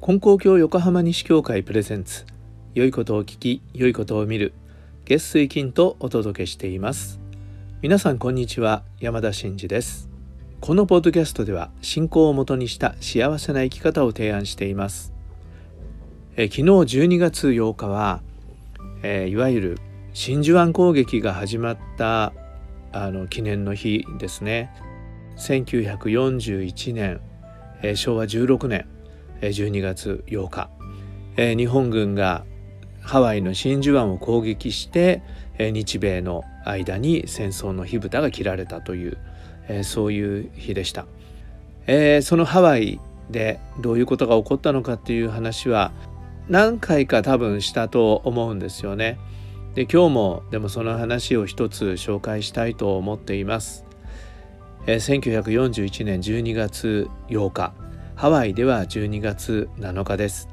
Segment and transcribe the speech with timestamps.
[0.00, 2.24] 金光教横浜西教会プレゼンツ。
[2.74, 4.54] 良いことを聞き良いことを見る。
[5.04, 7.20] 月水金とお届けしています。
[7.82, 8.82] 皆さんこんにちは。
[8.98, 10.08] 山田真嗣です。
[10.60, 15.12] このポッドキャストでは信仰をもとにした幸せな生き方を提案しています。
[16.36, 18.20] え昨日12月8日は、
[19.02, 19.78] えいわゆる
[20.12, 22.32] 真珠湾攻撃が始まった
[22.92, 24.70] あの記念の日ですね。
[25.40, 27.20] 1941年、
[27.82, 28.86] え昭和16年
[29.40, 30.70] 12月8日、
[31.38, 32.44] え日本軍が
[33.00, 35.22] ハワイの真珠湾を攻撃して、
[35.58, 39.18] え日米の間に戦争の火蓋が切られたという、
[39.68, 41.06] えそういう日でした、
[41.86, 43.00] えそのハワイ
[43.30, 45.92] でどういうことが起こったのかっていう話は
[46.50, 49.18] 何回か多分したと思うんですよね。
[49.74, 53.89] で今日もでもその話を一つ紹介したいと思っています。
[54.86, 57.74] え1941年12月8日
[58.16, 60.48] ハワイでは12月7日です。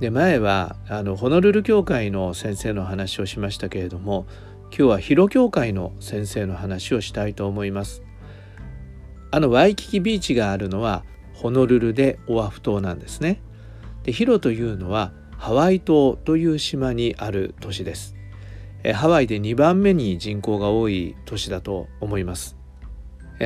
[0.00, 4.26] で前はあのホノルル教会の先生の話をしましたけれども
[4.68, 8.02] 今日はヒロ教会の先生の話をしたいと思います。
[9.30, 13.40] あのワイキキビーチがあるのはホノルルでオアフ島なんですね。
[14.04, 18.14] でヒロというのはハワイ島という島にある都市です。
[18.84, 22.57] えハワイで2番目に人口が多い都市だと思います。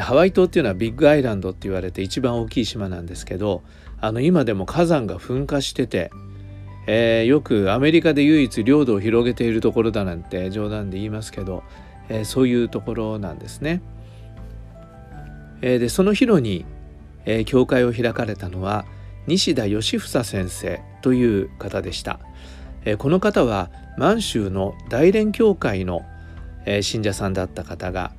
[0.00, 3.62] ハワイ島っていうのはビッグアイランドって言われて一番大きい島なんですけど
[4.00, 6.10] あの今でも火山が噴火してて、
[6.86, 11.62] えー、よくアメリカで唯一領土を広げているところだなんて冗談で言いますけど、
[12.08, 13.82] えー、そういうところなんですね。
[15.60, 16.64] えー、でその広に、
[17.24, 18.84] えー、教会を開かれたのは
[19.28, 22.18] 西田義房先生という方でした。
[22.84, 26.02] えー、この方は満州の大連教会の、
[26.64, 28.12] えー、信者さんだった方が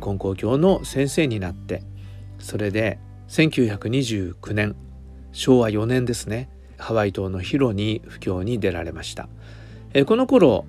[0.00, 1.82] 金光教の先生になって
[2.38, 4.76] それで1929年
[5.32, 9.28] 昭和4年ですねハワイ島のヒロに布教に出られました、
[9.94, 10.66] えこの頃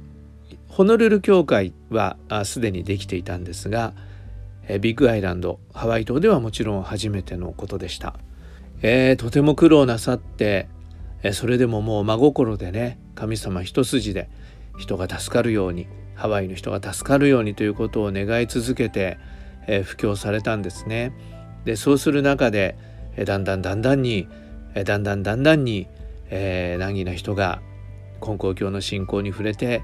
[0.69, 3.93] ホノルル教会はすでにできていたんですが
[4.81, 8.15] ビッグアイランドハワイ島ではもちろん初めてのことでした、
[8.81, 10.67] えー、とても苦労なさって
[11.33, 14.29] それでももう真心でね神様一筋で
[14.77, 19.17] 人が助かるようにハワイの人が助かるようにということを願い続けて、
[19.67, 21.13] えー、布教されたんですね。
[21.65, 22.77] でそうする中で、
[23.15, 24.27] えー、だんだんだんだんに、
[24.73, 25.87] えー、だんだんだんだんに、
[26.29, 27.61] えー、難儀な人が
[28.25, 29.83] 根高教の信仰に触れて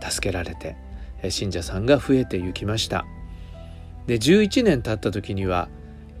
[0.00, 0.76] 助けられて、
[1.22, 3.04] えー、信者さんが増えてゆきました。
[4.06, 5.68] で11年経った時には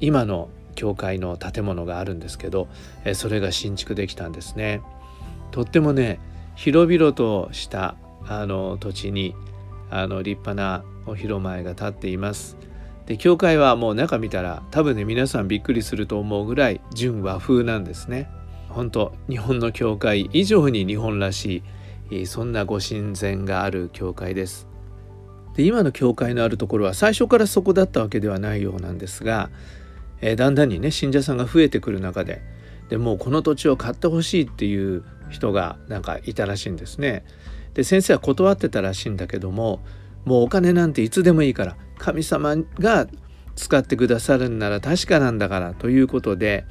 [0.00, 2.68] 今の教会の建物があるんですけど、
[3.04, 4.80] えー、それが新築できたんですね。
[5.52, 6.18] とってもね
[6.56, 7.94] 広々とした
[8.26, 9.34] あの土地に
[9.92, 12.56] あの立派なお広前が建っています。
[13.06, 18.28] で教会はもう中見たら多分ね皆さんびっくりすると思うぐらい純和風なんですね。
[18.68, 21.62] 本当日本の教会以上に日本らし
[22.10, 24.66] いそんなご神前がある教会です。
[25.54, 29.50] で今の教会のあるところは最初からそこだったわけではないようなんですが、
[30.22, 32.40] えー、だんだんにね信者さんが増えてくる中で
[32.88, 37.24] でもうこの土地を買ってほしいっていう人がなんかいたらしいんですね。
[37.74, 39.80] で先生は断ってたらしいんだけども
[40.24, 43.06] もうお金なんていつでもいいから神様が
[43.56, 46.64] 使ってくださるんなら確かなんだからということで、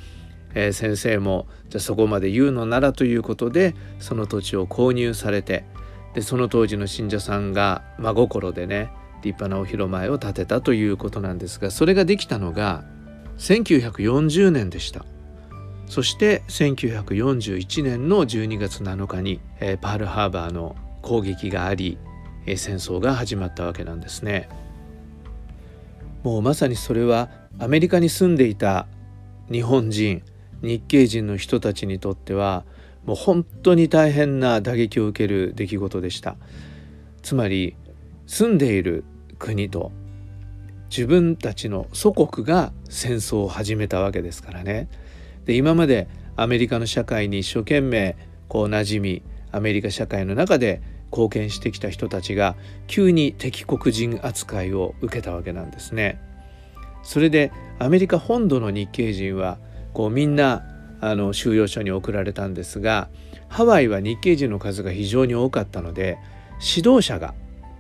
[0.53, 5.65] えー、先生もじゃあそこまで言うのならということでその土地を購入されて
[6.13, 8.91] でその当時の信者さんが真心でね
[9.23, 12.83] 立派なお広前を建てたということなんですがそれができたのが
[13.37, 15.05] 1940年でした。
[15.87, 21.97] そして1941年の12月7日に、えー、パールハーバーの攻撃があり
[22.45, 24.49] 戦争が始まったわけなんですね。
[26.23, 27.29] もうまさにそれは
[27.59, 28.87] アメリカに住んでいた
[29.51, 30.23] 日本人
[30.61, 32.63] 日系人の人たちにとっては
[33.05, 36.35] もう本当に大変な打撃を受ける出来事でした
[37.23, 37.75] つまり
[38.27, 39.03] 住んでいる
[39.39, 39.91] 国と
[40.89, 44.89] 自分たちの祖国が戦争を始めたわけですからね
[45.45, 48.15] で今までアメリカの社会に一生懸命
[48.47, 50.81] こう馴染みアメリカ社会の中で
[51.11, 52.55] 貢献してきた人たちが
[52.87, 56.19] 急に敵国人扱いを受けたわけなんですね。
[57.03, 59.57] それでアメリカ本土の日系人は
[59.93, 60.63] こうみんな
[61.01, 63.09] あの収容所に送られたんですが
[63.49, 66.17] ハワイは日系人の数が非常に多かったので
[66.75, 67.33] 指導者が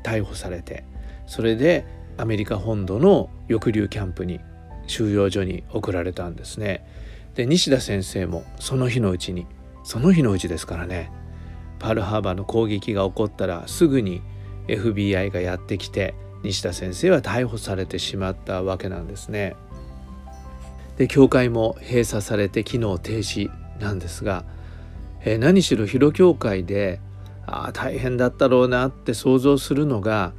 [0.03, 0.83] 逮捕されて
[1.27, 1.85] それで
[2.17, 4.39] アメリカ本土の抑留キャンプに
[4.87, 6.85] 収容所に送られたんですね。
[7.35, 9.47] で西田先生もその日のうちに
[9.85, 11.11] その日のうちですからね
[11.81, 14.21] パールハーバーの攻撃が起こったらすぐに
[14.67, 16.13] FBI がやってきて
[16.43, 19.55] 西田先生は逮捕されてしまったわけなんですね。
[20.97, 23.49] で教会も閉鎖されて機能停止
[23.79, 24.45] なんですが、
[25.21, 27.01] えー、何しろ広教会で
[27.47, 30.33] ああ大変だったろうなって想像するのが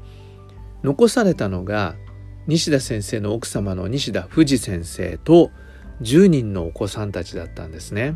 [0.85, 1.97] 残されたのが
[2.47, 5.51] 西田先生の奥様の西田富士先生と
[6.03, 8.15] 10人のお子さんたちだったんですね。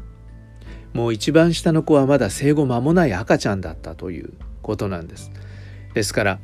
[0.92, 5.30] もう一番下の子はまだ生後間もない赤ちゃんだったということなんです。
[5.94, 6.38] ですから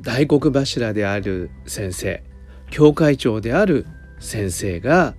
[0.00, 2.22] 大黒柱である先生
[2.70, 3.86] 教会長である
[4.20, 5.14] 先生が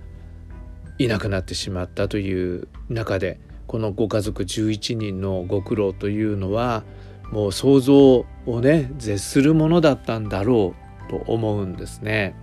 [0.98, 6.82] いなくなってしまったという中でこのご家族11人のご苦労というのは
[7.30, 10.74] もう想像をね絶するものだったんだろ
[11.08, 12.34] うと思うんですね。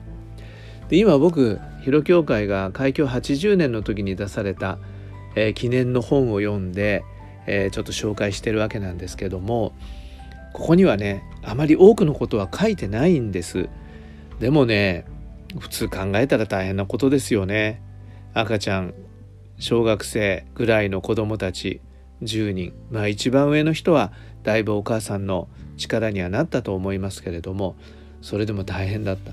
[0.89, 4.79] で今僕広教会が開教80年の時に出された、
[5.37, 7.05] えー、記念の本を読んで、
[7.45, 9.73] えー、ちょっと紹介してるわけなんですけども
[10.51, 13.69] ここにはねあまり多くのことは書いてないんです。
[14.39, 15.05] でもね
[15.59, 17.83] 普通考えたら大変なことですよね。
[18.33, 18.95] 赤ちゃん
[19.59, 21.81] 小学生ぐらいの子供たち
[22.23, 24.11] 10人まあ一番上の人は
[24.41, 25.47] だいぶお母さんの
[25.77, 27.75] 力にはなったと思いますけれども
[28.21, 29.31] それでも大変だった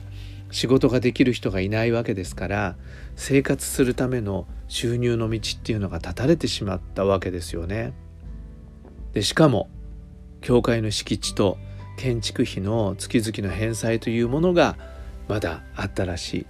[0.55, 2.77] 仕事ができる人がいないわけですから
[3.17, 7.93] 生活するための収入の道っていうのが断たれてしまったわけですよね。
[9.15, 9.69] でしかも
[10.43, 11.59] 教会の敷地と
[11.97, 14.77] 建築費の月々の返済というものが
[15.27, 16.47] まだあったらしい。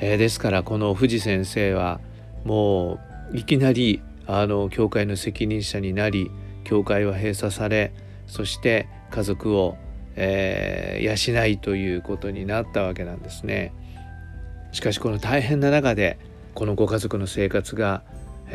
[0.00, 1.98] えー、ですからこの藤先生は
[2.44, 2.98] も
[3.32, 6.30] ういきなりあの教会の責任者になり
[6.64, 7.94] 教会は閉鎖され
[8.26, 9.78] そして家族を、
[10.16, 13.72] えー、養いということになったわけなんですね。
[14.72, 16.18] しかしこの大変な中で
[16.54, 18.02] このご家族の生活が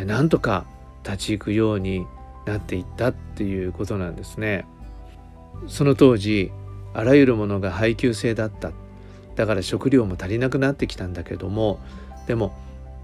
[0.06, 0.66] なんとか
[1.04, 2.06] 立ち行くように
[2.46, 4.66] なっていったっていうことなんですね。
[5.68, 6.52] その当時
[6.94, 8.72] あらゆるものが配給制だった
[9.36, 11.80] だから食料も足りなくなってきたんだけども
[12.28, 12.54] でも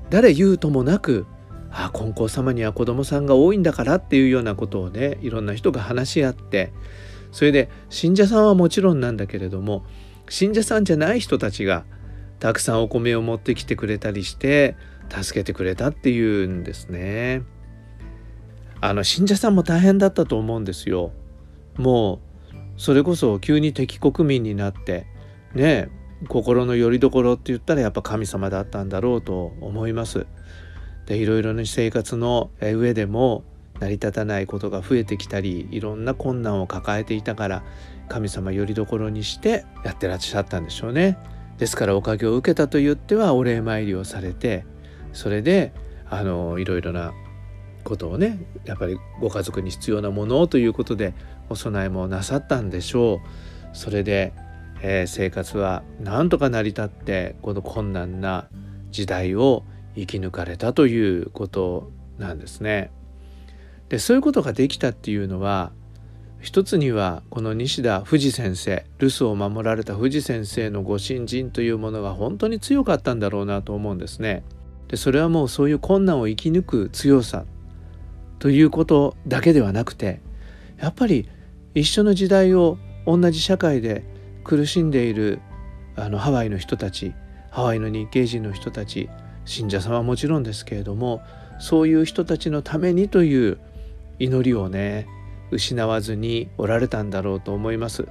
[0.09, 1.25] 誰言うともなく
[1.71, 6.74] ああ金光様には子供さんが多いんだからっていうようなことをねいろんな人が話し合って
[7.31, 9.86] それで信者さんはもちろんなんだけれども
[10.30, 11.86] 信者さんじゃない人たちが
[12.39, 14.75] たくさんお米を持ってきてくれたりして
[15.10, 17.44] 助けてくれたっていうんですね。
[18.80, 21.12] あの信者さんも大変だったと思うんですよ。
[21.78, 22.19] も
[22.54, 25.06] うそれこそ急に敵国民になって
[25.54, 25.89] ね
[26.27, 30.25] 心の拠り所って言ったらやっぱ神様だったんだろうと思います。
[31.06, 33.44] でいろいろな生活の上でも
[33.81, 37.63] 成り立たないことが増えてきたりいろんな困難を抱えていたから
[38.07, 41.18] 神様よりどころにしてやってらっしゃったんでしょうね。
[41.57, 44.66] ですからおかげを受けたと言ってはお礼参りをされて
[45.13, 45.74] それで
[46.10, 47.13] あのいろいろな
[47.83, 51.13] ことをねやっぱりご家族に必要なものをということで
[51.50, 53.77] お供えもなさったんでしょう。
[53.77, 54.34] それで
[54.84, 58.48] えー、生活はなんとか成り立ってこの困難な
[58.89, 59.63] 時代を
[59.95, 62.92] 生き抜かれたということなんですね。
[63.91, 65.73] でそういうことができたっていうのは
[66.39, 74.45] 一つにはこの西田富士先生留守を守られた富士先生のご信心というものが本当に強かったんだろうなと思うんですね。
[74.88, 77.43] でそれはもうそういう困難を生き抜く強さ
[78.39, 80.21] ということだけではなくて
[80.79, 81.27] やっぱり
[81.75, 84.05] 一緒の時代を同じ社会で
[84.45, 85.41] 苦しんでいる
[85.97, 87.13] あのハワイの人たち
[87.49, 89.09] ハワイの日系人の人たち
[89.43, 91.21] 信者さんはもちろんですけれども
[91.60, 93.60] そういう人たちのためにという
[94.20, 95.08] 祈りをね
[95.51, 98.08] 失わずにおられたんだろうと思います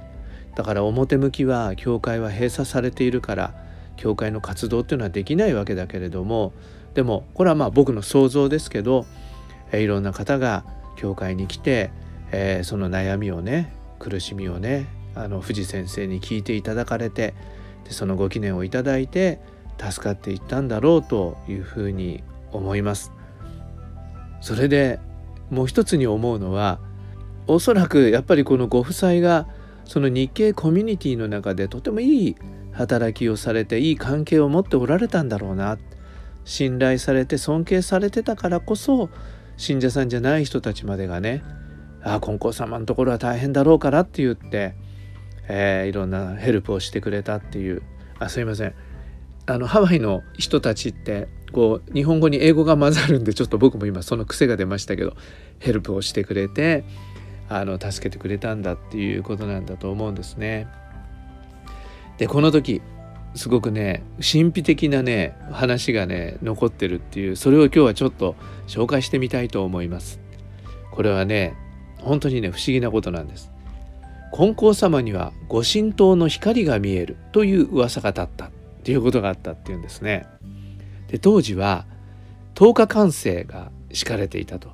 [0.55, 3.55] だから表向きは教会は閉鎖されているから
[3.95, 6.53] 教会の活動っていうのはできないわけだけれども
[6.93, 9.05] でもこれはまあ僕の想像ですけど、
[9.71, 10.65] いろんな方が
[10.97, 11.91] 教会に来て、
[12.31, 17.33] えー、その悩みをね苦しみをねあの藤先生に聞いていただかれて
[17.85, 19.39] でそのご記念をいただいて
[19.79, 23.11] 助かっていったんだろうというふうに思います。
[24.41, 24.99] それで
[25.51, 26.79] もう一つに思うのは
[27.45, 29.47] おそらくやっぱりこのご夫妻が
[29.85, 32.35] その日系コミュニティの中でとてもいい
[32.71, 35.77] 働きをされていい関係を持っておられたんだろうな。
[36.43, 39.11] 信頼されて尊敬されてたからこそ
[39.57, 41.43] 信者さんじゃない人たちまでがね
[42.01, 44.73] ああ金光様のところは大変だろうからって言って
[45.53, 47.81] えー、いろんなヘルプをしてくれたっていう。
[48.19, 48.73] あすいません。
[49.47, 55.15] あのハワイの人たちってこう日本語に英語が混ざるんでちょっと僕も今その癖が出ましたけど
[55.59, 56.83] ヘルプをしてくれて
[57.49, 60.67] あの助けてくれたんだっていうことなんだと思うんですね。
[62.17, 62.81] でこの時
[63.33, 68.35] すごくね神秘的なね話がね残ってるっていうそれを今日はちょっと
[68.67, 70.19] 紹介してみたいと思います。
[70.91, 71.55] これはね
[71.97, 73.51] 本当にね不思議なことなんです。
[74.33, 78.49] 金光様にはご神道の光が見えるという噂が立ったっ
[78.83, 80.25] ていうことがあったっていうんですね。
[81.11, 81.85] で当時は
[82.55, 84.71] 10日間制が敷かれていたと。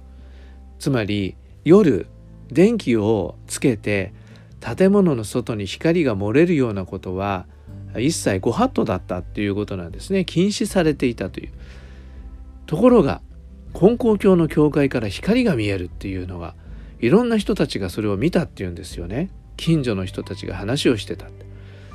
[0.80, 2.08] つまり夜
[2.52, 4.14] 電気をつけて
[4.60, 7.48] 建物の外に光が漏れるようなことは
[7.98, 10.26] 一切ご法度だったっていうことなんですね。
[10.26, 11.50] 禁止されていたという。
[12.68, 13.22] ところが
[13.74, 16.54] 金光教の教会から光が見えるっていうのが
[17.00, 19.30] いろんな人たちがそれを見たっていうんですよね。
[19.56, 21.28] 近所の人たちが話をしてた。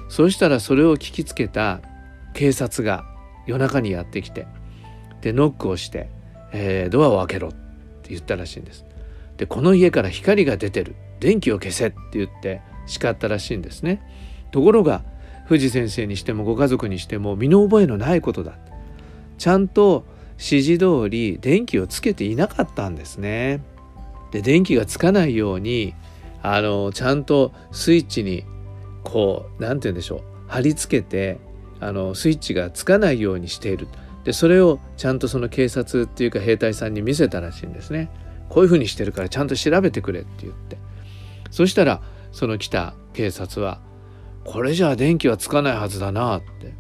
[0.09, 1.81] そうしたらそれを聞きつけた
[2.35, 3.05] 警察が
[3.47, 4.47] 夜中にやってきて
[5.21, 6.09] でノックをして、
[6.53, 8.85] えー、ドアを開けろって言ったらしいんです。
[9.37, 10.95] でこの家から光が出てる。
[11.21, 14.03] 電気を消せって言って叱ったらしいんですね。
[14.51, 15.05] ところが
[15.47, 18.59] 藤先生にしてもご家族にしても身の覚えのないことだ。
[19.39, 23.63] ちゃんと指示通り電気をつけていなかったんですね。
[24.33, 25.95] で電気がつかないように
[26.43, 28.45] あのちゃんとスイッチに
[29.05, 30.23] こう何て言うんでしょう。
[30.49, 31.39] 貼り付けて
[31.83, 33.89] あのスイッチがつかないようにしている。
[34.25, 38.09] でそれをちゃんとその警察っていうか兵隊さんに見せたらしいんですね。
[38.49, 40.79] こういうふうにしてるからちゃんと調べてくれって言って。
[41.51, 43.81] そしたらその来た警察は
[44.45, 46.75] これじゃあ電気はつかないはずだなって。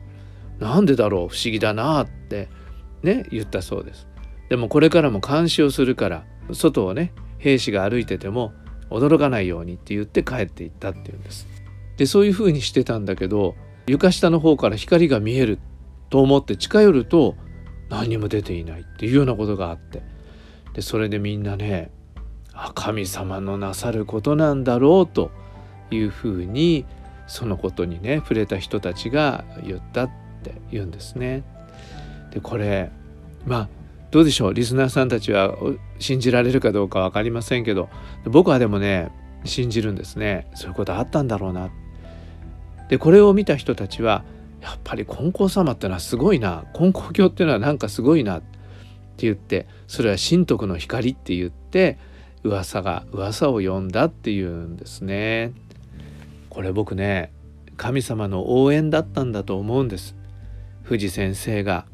[0.58, 1.28] なんでだろう？
[1.28, 2.48] 不思議だなって
[3.02, 4.06] ね言ったそうです。
[4.48, 8.52] でもこれからも監視をするから外をね兵士が歩いてても
[8.90, 11.48] 驚かないようにって言って帰っていったっていうんです。
[11.96, 15.58] でそういうふうにしてたんだけど床下の方から光が見える
[16.10, 17.36] と思って近寄ると
[17.88, 20.02] 何も出ていないっていうようなことがあって
[20.74, 21.90] でそれでみんなね
[22.54, 25.30] あ神様のなさることなんだろうと
[25.90, 26.86] いうふうに
[27.26, 30.10] そのことにね触れた人たちが言ったっ
[30.42, 31.44] て言うんですね。
[32.30, 32.90] でこれ
[33.46, 33.68] まあ
[34.10, 34.54] どうでしょう？
[34.54, 35.54] リスナーさんたちは
[35.98, 37.88] 信じられるかどうか分かりませんけど
[38.24, 39.10] 僕はでもね
[39.44, 41.81] 信じるんですねそういうことあったんだろうなって。
[42.92, 44.22] でこれを見た人たちは
[44.60, 48.46] やっぱり金光様ってのはすごいな金光教っていうのはなんかすごいなって
[49.16, 51.98] 言ってそれは神徳の光って言って
[52.44, 55.54] 噂が噂を呼んだっていうんですね。
[56.50, 57.32] これ僕ね
[57.78, 60.14] 神様の応援だったんだと思うんです。
[60.82, 61.86] 藤先生が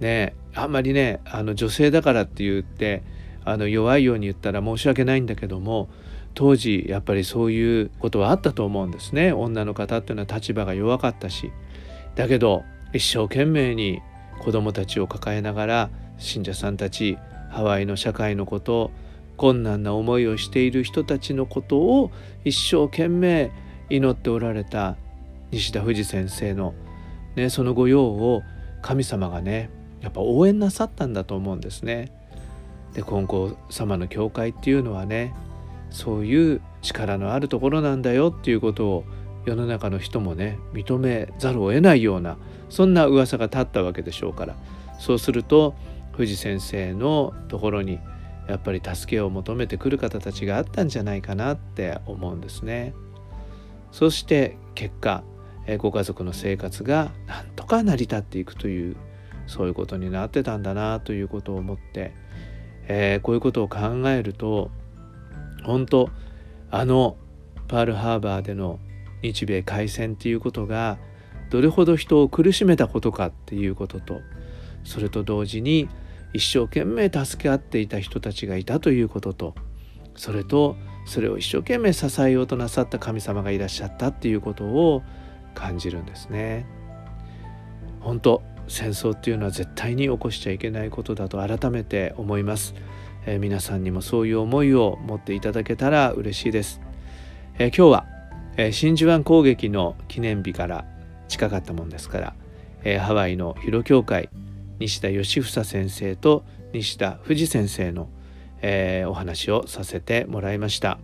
[0.00, 3.02] ねあんまりねあの女性だからって言って
[3.44, 5.90] あの弱いように言ったら申し訳ないんだけども
[6.34, 11.52] 当時やっぱりそういうことはあったと思うんですね女の方っていうのは立場が弱かったし
[12.14, 14.00] だけど一生懸命に
[14.40, 17.18] 子供たちを抱えながら信者さんたち
[17.50, 18.90] ハワイの社会のこと
[19.36, 22.10] 困難な思いをしている人たちのことを
[22.44, 23.50] 一生懸命
[23.90, 24.96] 祈っておられた
[25.50, 26.74] 西田富士先生の、
[27.36, 28.42] ね、その御用を
[28.80, 29.70] 神様がね
[30.00, 32.10] やっぱ応援なさったんだと思うんですね。
[32.94, 35.34] で金光様の教会っていうのはね
[35.92, 39.04] そういう力のあるところなんだよっていうことを
[39.44, 44.56] 世の中の人もね認めざるを得ないようなそんな噂が立ったわけでしょうから
[44.98, 45.74] そうすると
[46.12, 47.98] 藤先生のところに
[48.48, 52.94] やっぱり助けを求めてくる方たちがあったんじゃないかなって思うんですね。
[53.92, 55.22] そして結果
[55.78, 58.96] ご家族の生活がなんとか成り立っていくという
[59.46, 62.14] そういうことになってたんだなということを思って、
[62.88, 64.70] えー、こういうことを考えると
[65.62, 66.10] 本当
[66.70, 67.16] あの
[67.68, 68.78] パールハーバーでの
[69.22, 70.98] 日米開戦っていうことが
[71.50, 74.20] どれほど人を苦しめたことかっていうことと
[74.84, 75.88] それと同時に
[76.32, 79.54] 一生懸命助け合っていた人たちがいたということと
[80.16, 85.02] それとそれを一生懸命支えようとなさった神様がいらっしゃったっていうことを
[85.54, 86.66] 感じるんですね。
[88.00, 92.74] 本当戦争っていうのは絶対に起こしちゃいけないことだと改めて思います、
[93.26, 96.80] え、皆さんにもそういう思いを持っていただけたら嬉しいです、
[97.58, 98.06] え、今日は、
[98.56, 100.84] え、真珠湾攻撃の記念日から
[101.28, 102.34] 近かったもんですから、
[102.84, 104.28] えハワイの広教会
[104.78, 108.08] 西田義房先生と西田富士先生の、
[108.60, 110.98] えお話をさせてもらいました。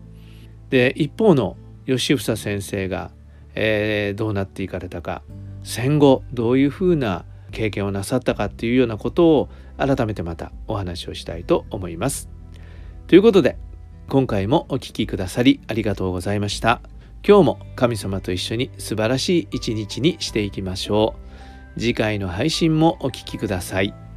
[0.71, 1.57] で一方の
[1.87, 3.11] 義房先生が、
[3.55, 5.23] えどうなっていかれたか
[5.65, 12.29] 戦後どういうふうな経験をなさったかっていうようなことを改めてまたお話をしたいと思います。
[13.07, 13.57] ということで
[14.09, 16.81] 今回もお聴きくださりありがとうございました。
[17.27, 21.15] 今日も神様と一緒に素晴らしい一日にしていきましょ
[21.77, 21.81] う。
[21.81, 24.08] 次回の配信もお聴きください。